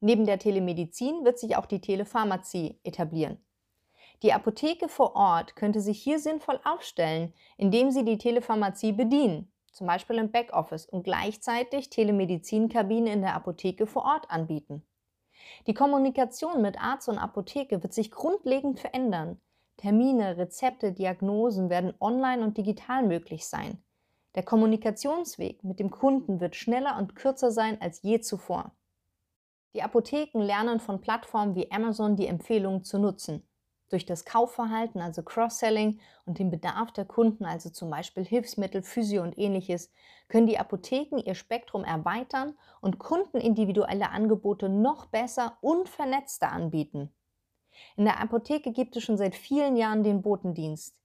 Neben 0.00 0.24
der 0.24 0.38
Telemedizin 0.38 1.24
wird 1.24 1.38
sich 1.38 1.56
auch 1.56 1.66
die 1.66 1.80
Telepharmazie 1.80 2.78
etablieren. 2.82 3.45
Die 4.22 4.32
Apotheke 4.32 4.88
vor 4.88 5.14
Ort 5.14 5.56
könnte 5.56 5.80
sich 5.80 6.02
hier 6.02 6.18
sinnvoll 6.18 6.58
aufstellen, 6.64 7.34
indem 7.56 7.90
sie 7.90 8.04
die 8.04 8.18
Telepharmazie 8.18 8.92
bedienen, 8.92 9.52
zum 9.72 9.86
Beispiel 9.86 10.16
im 10.16 10.30
Backoffice, 10.30 10.86
und 10.86 11.04
gleichzeitig 11.04 11.90
Telemedizinkabinen 11.90 13.12
in 13.12 13.20
der 13.20 13.34
Apotheke 13.34 13.86
vor 13.86 14.04
Ort 14.04 14.30
anbieten. 14.30 14.82
Die 15.66 15.74
Kommunikation 15.74 16.62
mit 16.62 16.80
Arzt 16.80 17.08
und 17.08 17.18
Apotheke 17.18 17.82
wird 17.82 17.92
sich 17.92 18.10
grundlegend 18.10 18.80
verändern. 18.80 19.40
Termine, 19.76 20.38
Rezepte, 20.38 20.92
Diagnosen 20.92 21.68
werden 21.68 21.92
online 22.00 22.42
und 22.42 22.56
digital 22.56 23.02
möglich 23.04 23.46
sein. 23.46 23.82
Der 24.34 24.42
Kommunikationsweg 24.42 25.62
mit 25.64 25.78
dem 25.78 25.90
Kunden 25.90 26.40
wird 26.40 26.56
schneller 26.56 26.98
und 26.98 27.14
kürzer 27.14 27.50
sein 27.50 27.80
als 27.80 28.02
je 28.02 28.20
zuvor. 28.20 28.72
Die 29.74 29.82
Apotheken 29.82 30.40
lernen 30.40 30.80
von 30.80 31.00
Plattformen 31.00 31.54
wie 31.54 31.70
Amazon 31.70 32.16
die 32.16 32.26
Empfehlungen 32.26 32.84
zu 32.84 32.98
nutzen. 32.98 33.46
Durch 33.88 34.04
das 34.04 34.24
Kaufverhalten, 34.24 35.00
also 35.00 35.22
Cross-Selling 35.22 36.00
und 36.24 36.38
den 36.40 36.50
Bedarf 36.50 36.90
der 36.92 37.04
Kunden, 37.04 37.44
also 37.44 37.70
zum 37.70 37.88
Beispiel 37.88 38.24
Hilfsmittel, 38.24 38.82
Physio 38.82 39.22
und 39.22 39.38
ähnliches, 39.38 39.92
können 40.28 40.48
die 40.48 40.58
Apotheken 40.58 41.18
ihr 41.18 41.36
Spektrum 41.36 41.84
erweitern 41.84 42.56
und 42.80 42.98
Kunden 42.98 43.38
individuelle 43.38 44.10
Angebote 44.10 44.68
noch 44.68 45.06
besser 45.06 45.56
und 45.60 45.88
vernetzter 45.88 46.50
anbieten. 46.50 47.12
In 47.96 48.06
der 48.06 48.20
Apotheke 48.20 48.72
gibt 48.72 48.96
es 48.96 49.04
schon 49.04 49.18
seit 49.18 49.36
vielen 49.36 49.76
Jahren 49.76 50.02
den 50.02 50.22
Botendienst. 50.22 50.96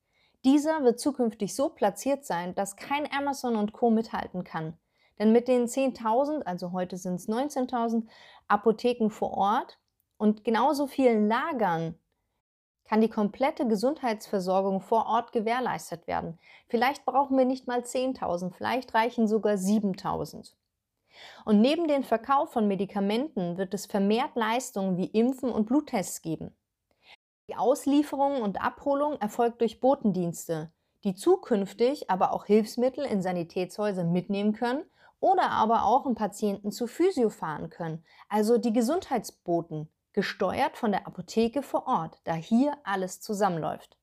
Dieser 0.44 0.84
wird 0.84 1.00
zukünftig 1.00 1.56
so 1.56 1.70
platziert 1.70 2.26
sein, 2.26 2.56
dass 2.56 2.76
kein 2.76 3.08
Amazon 3.12 3.56
und 3.56 3.74
Co 3.74 3.92
mithalten 3.92 4.44
kann. 4.44 4.76
Denn 5.20 5.32
mit 5.32 5.48
den 5.48 5.68
10.000, 5.68 6.44
also 6.44 6.72
heute 6.72 6.98
sind 6.98 7.16
es 7.16 7.30
19.000 7.30 8.08
Apotheken 8.48 9.10
vor 9.12 9.38
Ort 9.38 9.78
und 10.18 10.44
genauso 10.44 10.88
vielen 10.88 11.28
Lagern 11.28 11.96
kann 12.92 13.00
die 13.00 13.10
komplette 13.10 13.66
Gesundheitsversorgung 13.66 14.82
vor 14.82 15.06
Ort 15.06 15.32
gewährleistet 15.32 16.08
werden. 16.08 16.38
Vielleicht 16.68 17.06
brauchen 17.06 17.38
wir 17.38 17.46
nicht 17.46 17.66
mal 17.66 17.80
10.000, 17.80 18.52
vielleicht 18.54 18.94
reichen 18.94 19.30
sogar 19.30 19.54
7.000. 19.54 20.52
Und 21.46 21.62
neben 21.62 21.88
dem 21.88 22.04
Verkauf 22.04 22.52
von 22.52 22.68
Medikamenten 22.68 23.58
wird 23.58 23.74
es 23.74 23.86
vermehrt 23.86 24.36
Leistungen 24.36 24.98
wie 24.98 25.06
Impfen 25.06 25.54
und 25.54 25.68
Bluttests 25.68 26.22
geben. 26.22 26.54
Die 27.48 27.56
Auslieferung 27.56 28.42
und 28.42 28.62
Abholung 28.62 29.14
erfolgt 29.22 29.62
durch 29.62 29.80
Botendienste, 29.80 30.74
die 31.06 31.16
zukünftig 31.16 32.10
aber 32.10 32.34
auch 32.34 32.44
Hilfsmittel 32.44 33.06
in 33.06 33.22
Sanitätshäuser 33.22 34.04
mitnehmen 34.04 34.52
können 34.52 34.84
oder 35.22 35.50
aber 35.52 35.86
auch 35.86 36.06
einen 36.06 36.16
Patienten 36.16 36.74
zu 36.74 36.88
Physio 36.88 37.30
fahren 37.30 37.70
können, 37.70 38.04
also 38.28 38.58
die 38.58 38.74
Gesundheitsboten, 38.74 39.88
gesteuert 40.14 40.78
von 40.78 40.92
der 40.92 41.08
Apotheke 41.08 41.64
vor 41.64 41.88
Ort, 41.88 42.20
da 42.24 42.34
hier 42.34 42.78
alles 42.84 43.22
zusammenläuft. 43.22 43.98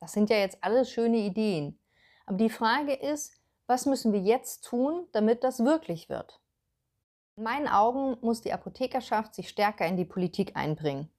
Das 0.00 0.12
sind 0.12 0.30
ja 0.30 0.36
jetzt 0.36 0.62
alles 0.62 0.90
schöne 0.90 1.18
Ideen. 1.18 1.78
Aber 2.26 2.36
die 2.36 2.50
Frage 2.50 2.92
ist, 2.92 3.40
was 3.66 3.86
müssen 3.86 4.12
wir 4.12 4.20
jetzt 4.20 4.64
tun, 4.64 5.06
damit 5.12 5.44
das 5.44 5.64
wirklich 5.64 6.08
wird? 6.08 6.40
In 7.36 7.44
meinen 7.44 7.68
Augen 7.68 8.16
muss 8.20 8.40
die 8.40 8.52
Apothekerschaft 8.52 9.34
sich 9.34 9.48
stärker 9.48 9.86
in 9.86 9.96
die 9.96 10.04
Politik 10.04 10.56
einbringen 10.56 11.10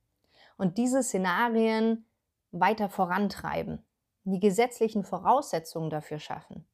und 0.57 0.77
diese 0.77 1.03
Szenarien 1.03 2.05
weiter 2.51 2.89
vorantreiben, 2.89 3.85
die 4.23 4.39
gesetzlichen 4.39 5.03
Voraussetzungen 5.03 5.89
dafür 5.89 6.19
schaffen. 6.19 6.65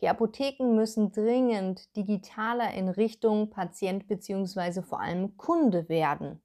Die 0.00 0.08
Apotheken 0.08 0.74
müssen 0.74 1.12
dringend 1.12 1.96
digitaler 1.96 2.72
in 2.74 2.88
Richtung 2.88 3.50
Patient 3.50 4.06
bzw. 4.08 4.82
vor 4.82 5.00
allem 5.00 5.36
Kunde 5.36 5.88
werden. 5.88 6.42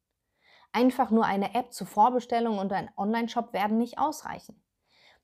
Einfach 0.72 1.10
nur 1.10 1.26
eine 1.26 1.56
App 1.56 1.74
zur 1.74 1.88
Vorbestellung 1.88 2.60
und 2.60 2.72
ein 2.72 2.90
Online-Shop 2.96 3.54
werden 3.54 3.78
nicht 3.78 3.98
ausreichen. 3.98 4.62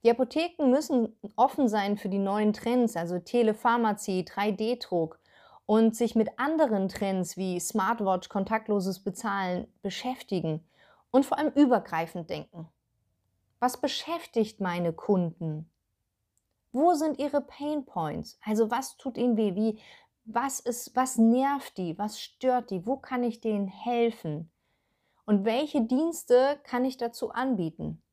Die 0.03 0.11
Apotheken 0.11 0.69
müssen 0.69 1.15
offen 1.35 1.67
sein 1.67 1.97
für 1.97 2.09
die 2.09 2.19
neuen 2.19 2.53
Trends, 2.53 2.95
also 2.95 3.19
Telepharmazie, 3.19 4.23
3D-Druck 4.23 5.19
und 5.65 5.95
sich 5.95 6.15
mit 6.15 6.37
anderen 6.37 6.89
Trends 6.89 7.37
wie 7.37 7.59
Smartwatch, 7.59 8.29
kontaktloses 8.29 9.03
Bezahlen 9.03 9.67
beschäftigen 9.81 10.63
und 11.11 11.25
vor 11.25 11.39
allem 11.39 11.53
übergreifend 11.53 12.29
denken. 12.29 12.67
Was 13.59 13.79
beschäftigt 13.81 14.59
meine 14.59 14.93
Kunden? 14.93 15.71
Wo 16.75 16.93
sind 16.93 17.19
ihre 17.19 17.39
Pain 17.39 17.85
Points? 17.85 18.37
Also 18.43 18.69
was 18.69 18.97
tut 18.97 19.15
ihnen 19.17 19.37
weh? 19.37 19.55
Wie, 19.55 19.79
was, 20.25 20.59
ist, 20.59 20.93
was 20.93 21.17
nervt 21.17 21.77
die? 21.77 21.97
Was 21.97 22.19
stört 22.19 22.69
die? 22.69 22.85
Wo 22.85 22.97
kann 22.97 23.23
ich 23.23 23.39
denen 23.39 23.69
helfen? 23.69 24.51
Und 25.25 25.45
welche 25.45 25.83
Dienste 25.83 26.59
kann 26.65 26.83
ich 26.83 26.97
dazu 26.97 27.31
anbieten? 27.31 28.03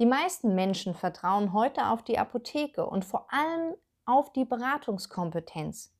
Die 0.00 0.06
meisten 0.06 0.56
Menschen 0.56 0.96
vertrauen 0.96 1.52
heute 1.52 1.86
auf 1.86 2.02
die 2.02 2.18
Apotheke 2.18 2.84
und 2.84 3.04
vor 3.04 3.32
allem 3.32 3.76
auf 4.06 4.32
die 4.32 4.44
Beratungskompetenz. 4.44 5.94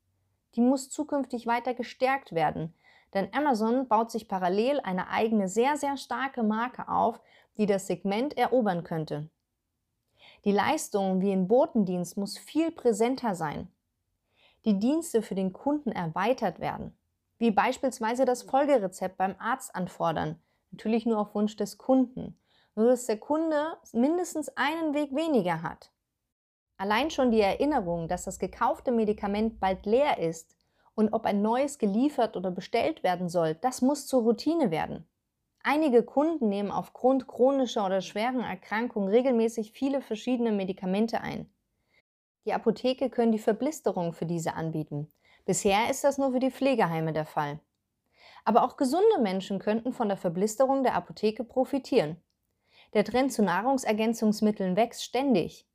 Die 0.57 0.63
muss 0.63 0.91
zukünftig 0.91 1.47
weiter 1.47 1.75
gestärkt 1.75 2.33
werden, 2.33 2.75
denn 3.15 3.33
Amazon 3.33 3.87
baut 3.87 4.11
sich 4.11 4.27
parallel 4.27 4.81
eine 4.81 5.11
eigene 5.11 5.47
sehr, 5.47 5.77
sehr 5.77 5.97
starke 5.97 6.43
Marke 6.43 6.89
auf, 6.89 7.21
die 7.57 7.67
das 7.67 7.87
Segment 7.87 8.37
erobern 8.37 8.83
könnte. 8.83 9.31
Die 10.45 10.53
Leistung 10.53 11.21
wie 11.21 11.33
im 11.33 11.47
Botendienst 11.47 12.17
muss 12.17 12.37
viel 12.37 12.73
präsenter 12.73 13.37
sein. 13.37 13.69
Die 14.65 14.79
Dienste 14.79 15.23
für 15.23 15.37
den 15.37 15.53
Kunden 15.53 15.93
erweitert 15.93 16.59
werden, 16.59 16.97
wie 17.39 17.53
beispielsweise 17.53 18.25
das 18.25 18.43
Folgerezept 18.43 19.17
beim 19.17 19.37
Arzt 19.39 19.75
anfordern, 19.75 20.41
natürlich 20.73 21.07
nur 21.07 21.19
auf 21.19 21.35
Wunsch 21.35 21.57
des 21.57 21.79
Kunden, 21.79 22.37
nur 22.75 22.87
dass 22.87 23.07
der 23.07 23.19
Kunde 23.19 23.77
mindestens 23.93 24.49
einen 24.57 24.95
Weg 24.95 25.15
weniger 25.15 25.63
hat. 25.63 25.93
Allein 26.77 27.11
schon 27.11 27.31
die 27.31 27.41
Erinnerung, 27.41 28.09
dass 28.09 28.25
das 28.25 28.41
gekaufte 28.41 28.91
Medikament 28.91 29.61
bald 29.61 29.87
leer 29.87 30.19
ist 30.19 30.57
und 30.97 31.13
ob 31.13 31.25
ein 31.25 31.41
neues 31.41 31.79
geliefert 31.79 32.37
oder 32.37 32.51
bestellt 32.51 33.05
werden 33.05 33.29
soll, 33.29 33.55
das 33.55 33.83
muss 33.83 34.09
zur 34.09 34.23
Routine 34.23 34.73
werden. 34.73 35.07
Einige 35.65 36.03
Kunden 36.03 36.49
nehmen 36.49 36.73
aufgrund 36.73 37.29
chronischer 37.29 37.87
oder 37.87 38.01
schweren 38.01 38.41
Erkrankungen 38.41 39.09
regelmäßig 39.09 39.71
viele 39.73 40.01
verschiedene 40.01 40.51
Medikamente 40.51 41.21
ein. 41.21 41.53
Die 42.45 42.53
Apotheke 42.53 43.11
können 43.11 43.31
die 43.31 43.39
Verblisterung 43.39 44.13
für 44.13 44.27
diese 44.27 44.55
anbieten. 44.55 45.09
Bisher 45.45 45.89
ist 45.89 46.03
das 46.03 46.19
nur 46.19 46.33
für 46.33 46.41
die 46.41 46.51
Pflegeheime 46.51 47.13
der 47.13 47.27
Fall. 47.27 47.61
Aber 48.45 48.65
auch 48.65 48.77
gesunde 48.77 49.21
Menschen 49.21 49.61
könnten 49.61 49.93
von 49.93 50.09
der 50.09 50.17
Verblisterung 50.17 50.83
der 50.83 50.97
Apotheke 50.97 51.45
profitieren. 51.45 52.17
Der 52.95 53.05
Trend 53.05 53.33
zu 53.33 53.45
Nahrungsergänzungsmitteln 53.45 54.75
wächst 54.75 55.05
ständig. 55.05 55.69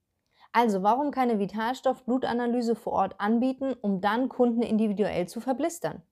Also 0.51 0.83
warum 0.83 1.11
keine 1.11 1.39
Vitalstoff-Blutanalyse 1.39 2.75
vor 2.75 2.93
Ort 2.93 3.21
anbieten, 3.21 3.73
um 3.73 4.01
dann 4.01 4.27
Kunden 4.27 4.61
individuell 4.61 5.27
zu 5.29 5.39
verblistern? 5.39 6.03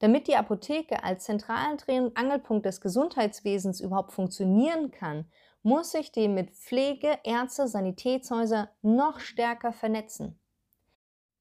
Damit 0.00 0.28
die 0.28 0.36
Apotheke 0.36 1.02
als 1.02 1.24
zentralen 1.24 1.76
Dreh- 1.76 2.00
und 2.00 2.16
Angelpunkt 2.16 2.66
des 2.66 2.80
Gesundheitswesens 2.80 3.80
überhaupt 3.80 4.12
funktionieren 4.12 4.90
kann, 4.90 5.26
muss 5.62 5.90
sich 5.90 6.12
die 6.12 6.28
mit 6.28 6.50
Pflege, 6.52 7.18
Ärzte, 7.24 7.66
Sanitätshäuser 7.66 8.70
noch 8.82 9.18
stärker 9.18 9.72
vernetzen. 9.72 10.38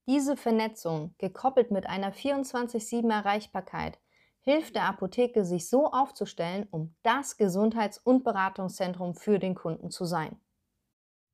Diese 0.08 0.38
Vernetzung, 0.38 1.14
gekoppelt 1.18 1.70
mit 1.70 1.86
einer 1.86 2.14
24-7 2.14 3.12
Erreichbarkeit, 3.12 4.00
hilft 4.40 4.76
der 4.76 4.86
Apotheke, 4.86 5.44
sich 5.44 5.70
so 5.70 5.88
aufzustellen, 5.92 6.68
um 6.72 6.96
das 7.04 7.38
Gesundheits- 7.38 8.00
und 8.00 8.24
Beratungszentrum 8.24 9.14
für 9.14 9.38
den 9.38 9.54
Kunden 9.54 9.92
zu 9.92 10.06
sein. 10.06 10.40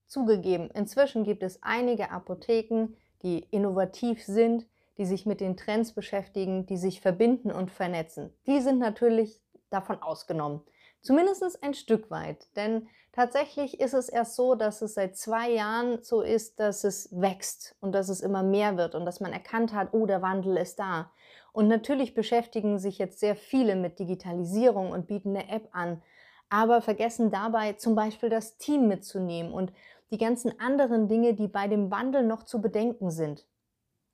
Zugegeben, 0.08 0.70
inzwischen 0.72 1.24
gibt 1.24 1.44
es 1.44 1.62
einige 1.62 2.12
Apotheken, 2.12 2.96
die 3.22 3.40
innovativ 3.52 4.24
sind, 4.24 4.66
die 4.98 5.06
sich 5.06 5.26
mit 5.26 5.42
den 5.42 5.58
Trends 5.58 5.94
beschäftigen, 5.94 6.66
die 6.66 6.78
sich 6.78 7.02
verbinden 7.02 7.52
und 7.52 7.72
vernetzen. 7.72 8.34
Die 8.48 8.62
sind 8.62 8.80
natürlich 8.80 9.42
davon 9.70 10.02
ausgenommen. 10.02 10.62
Zumindest 11.02 11.62
ein 11.62 11.74
Stück 11.74 12.10
weit. 12.12 12.48
Denn 12.56 12.88
tatsächlich 13.12 13.80
ist 13.80 13.94
es 13.94 14.08
erst 14.08 14.36
so, 14.36 14.56
dass 14.56 14.82
es 14.82 14.94
seit 14.94 15.18
zwei 15.18 15.52
Jahren 15.52 16.02
so 16.02 16.22
ist, 16.22 16.60
dass 16.60 16.84
es 16.84 17.10
wächst 17.12 17.76
und 17.82 17.92
dass 17.92 18.08
es 18.08 18.22
immer 18.22 18.44
mehr 18.44 18.78
wird 18.78 18.96
und 18.96 19.06
dass 19.06 19.20
man 19.20 19.34
erkannt 19.34 19.74
hat, 19.74 19.90
oh, 19.94 20.06
der 20.06 20.22
Wandel 20.22 20.58
ist 20.58 20.80
da. 20.80 21.12
Und 21.52 21.68
natürlich 21.68 22.14
beschäftigen 22.14 22.80
sich 22.80 22.98
jetzt 22.98 23.20
sehr 23.20 23.36
viele 23.36 23.76
mit 23.76 24.00
Digitalisierung 24.00 24.92
und 24.92 25.08
bieten 25.08 25.36
eine 25.36 25.50
App 25.50 25.70
an, 25.72 26.02
aber 26.50 26.82
vergessen 26.82 27.32
dabei 27.32 27.74
zum 27.74 27.96
Beispiel 27.96 28.30
das 28.30 28.58
Team 28.58 28.88
mitzunehmen 28.88 29.52
und 29.52 29.74
die 30.12 30.18
ganzen 30.18 30.60
anderen 30.60 31.08
Dinge, 31.08 31.34
die 31.34 31.48
bei 31.48 31.68
dem 31.68 31.92
Wandel 31.92 32.24
noch 32.24 32.44
zu 32.44 32.62
bedenken 32.62 33.12
sind. 33.12 33.46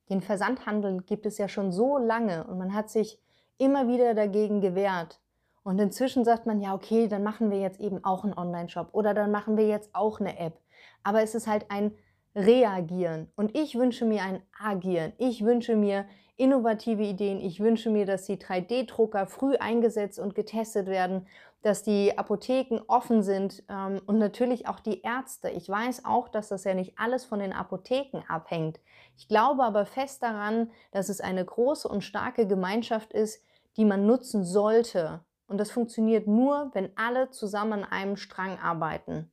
Den 0.09 0.21
Versandhandel 0.21 1.01
gibt 1.01 1.25
es 1.25 1.37
ja 1.37 1.47
schon 1.47 1.71
so 1.71 1.97
lange 1.97 2.45
und 2.45 2.57
man 2.57 2.73
hat 2.73 2.89
sich 2.89 3.19
immer 3.57 3.87
wieder 3.87 4.13
dagegen 4.13 4.61
gewehrt. 4.61 5.19
Und 5.63 5.79
inzwischen 5.79 6.25
sagt 6.25 6.45
man, 6.45 6.61
ja, 6.61 6.73
okay, 6.73 7.07
dann 7.07 7.23
machen 7.23 7.51
wir 7.51 7.59
jetzt 7.59 7.79
eben 7.79 8.03
auch 8.03 8.23
einen 8.23 8.37
Online-Shop 8.37 8.89
oder 8.93 9.13
dann 9.13 9.31
machen 9.31 9.57
wir 9.57 9.67
jetzt 9.67 9.93
auch 9.93 10.19
eine 10.19 10.39
App. 10.39 10.59
Aber 11.03 11.21
es 11.21 11.35
ist 11.35 11.47
halt 11.47 11.69
ein 11.69 11.91
Reagieren. 12.35 13.31
Und 13.35 13.55
ich 13.57 13.75
wünsche 13.75 14.05
mir 14.05 14.23
ein 14.23 14.41
Agieren. 14.57 15.13
Ich 15.17 15.43
wünsche 15.43 15.75
mir 15.75 16.05
innovative 16.39 17.03
Ideen. 17.03 17.39
Ich 17.39 17.59
wünsche 17.59 17.89
mir, 17.89 18.05
dass 18.05 18.25
die 18.25 18.37
3D-Drucker 18.37 19.27
früh 19.27 19.55
eingesetzt 19.55 20.19
und 20.19 20.35
getestet 20.35 20.87
werden, 20.87 21.27
dass 21.61 21.83
die 21.83 22.17
Apotheken 22.17 22.81
offen 22.87 23.21
sind 23.21 23.63
ähm, 23.69 24.01
und 24.05 24.17
natürlich 24.17 24.67
auch 24.67 24.79
die 24.79 25.01
Ärzte. 25.01 25.49
Ich 25.49 25.67
weiß 25.67 26.05
auch, 26.05 26.29
dass 26.29 26.47
das 26.47 26.63
ja 26.63 26.73
nicht 26.73 26.97
alles 26.97 27.25
von 27.25 27.39
den 27.39 27.51
Apotheken 27.51 28.23
abhängt. 28.29 28.79
Ich 29.17 29.27
glaube 29.27 29.63
aber 29.63 29.85
fest 29.85 30.23
daran, 30.23 30.71
dass 30.91 31.09
es 31.09 31.19
eine 31.19 31.43
große 31.43 31.87
und 31.87 32.01
starke 32.01 32.47
Gemeinschaft 32.47 33.11
ist, 33.11 33.43
die 33.75 33.83
man 33.83 34.05
nutzen 34.05 34.45
sollte. 34.45 35.25
Und 35.47 35.57
das 35.57 35.71
funktioniert 35.71 36.27
nur, 36.27 36.69
wenn 36.73 36.95
alle 36.95 37.29
zusammen 37.31 37.83
an 37.83 37.91
einem 37.91 38.15
Strang 38.15 38.57
arbeiten. 38.59 39.31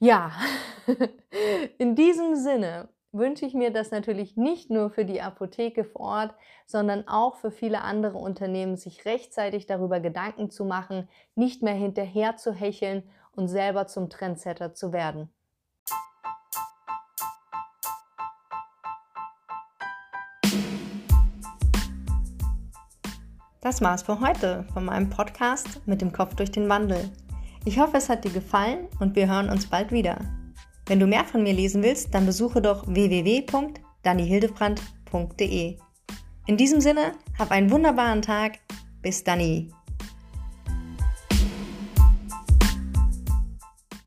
Ja, 0.00 0.32
in 1.78 1.94
diesem 1.94 2.34
Sinne 2.34 2.88
wünsche 3.12 3.44
ich 3.44 3.54
mir 3.54 3.72
das 3.72 3.90
natürlich 3.90 4.36
nicht 4.36 4.70
nur 4.70 4.90
für 4.90 5.04
die 5.04 5.20
Apotheke 5.20 5.84
vor 5.84 6.00
Ort, 6.00 6.34
sondern 6.66 7.08
auch 7.08 7.36
für 7.36 7.50
viele 7.50 7.82
andere 7.82 8.18
Unternehmen, 8.18 8.76
sich 8.76 9.04
rechtzeitig 9.04 9.66
darüber 9.66 10.00
Gedanken 10.00 10.50
zu 10.50 10.64
machen, 10.64 11.08
nicht 11.34 11.62
mehr 11.62 11.74
hinterher 11.74 12.36
zu 12.36 12.52
hecheln 12.52 13.02
und 13.32 13.48
selber 13.48 13.86
zum 13.86 14.10
Trendsetter 14.10 14.74
zu 14.74 14.92
werden. 14.92 15.30
Das 23.60 23.82
war's 23.82 24.04
für 24.04 24.20
heute 24.20 24.64
von 24.72 24.86
meinem 24.86 25.10
Podcast 25.10 25.86
mit 25.86 26.00
dem 26.00 26.12
Kopf 26.12 26.34
durch 26.34 26.50
den 26.50 26.68
Wandel. 26.68 27.10
Ich 27.66 27.78
hoffe, 27.78 27.98
es 27.98 28.08
hat 28.08 28.24
dir 28.24 28.32
gefallen 28.32 28.88
und 29.00 29.14
wir 29.16 29.28
hören 29.28 29.50
uns 29.50 29.68
bald 29.68 29.92
wieder. 29.92 30.39
Wenn 30.90 30.98
du 30.98 31.06
mehr 31.06 31.24
von 31.24 31.44
mir 31.44 31.52
lesen 31.52 31.84
willst, 31.84 32.12
dann 32.14 32.26
besuche 32.26 32.60
doch 32.60 32.84
www.dannihildebrandt.de. 32.88 35.76
In 36.46 36.56
diesem 36.56 36.80
Sinne, 36.80 37.12
hab 37.38 37.52
einen 37.52 37.70
wunderbaren 37.70 38.22
Tag. 38.22 38.58
Bis 39.00 39.22
dann. 39.22 39.72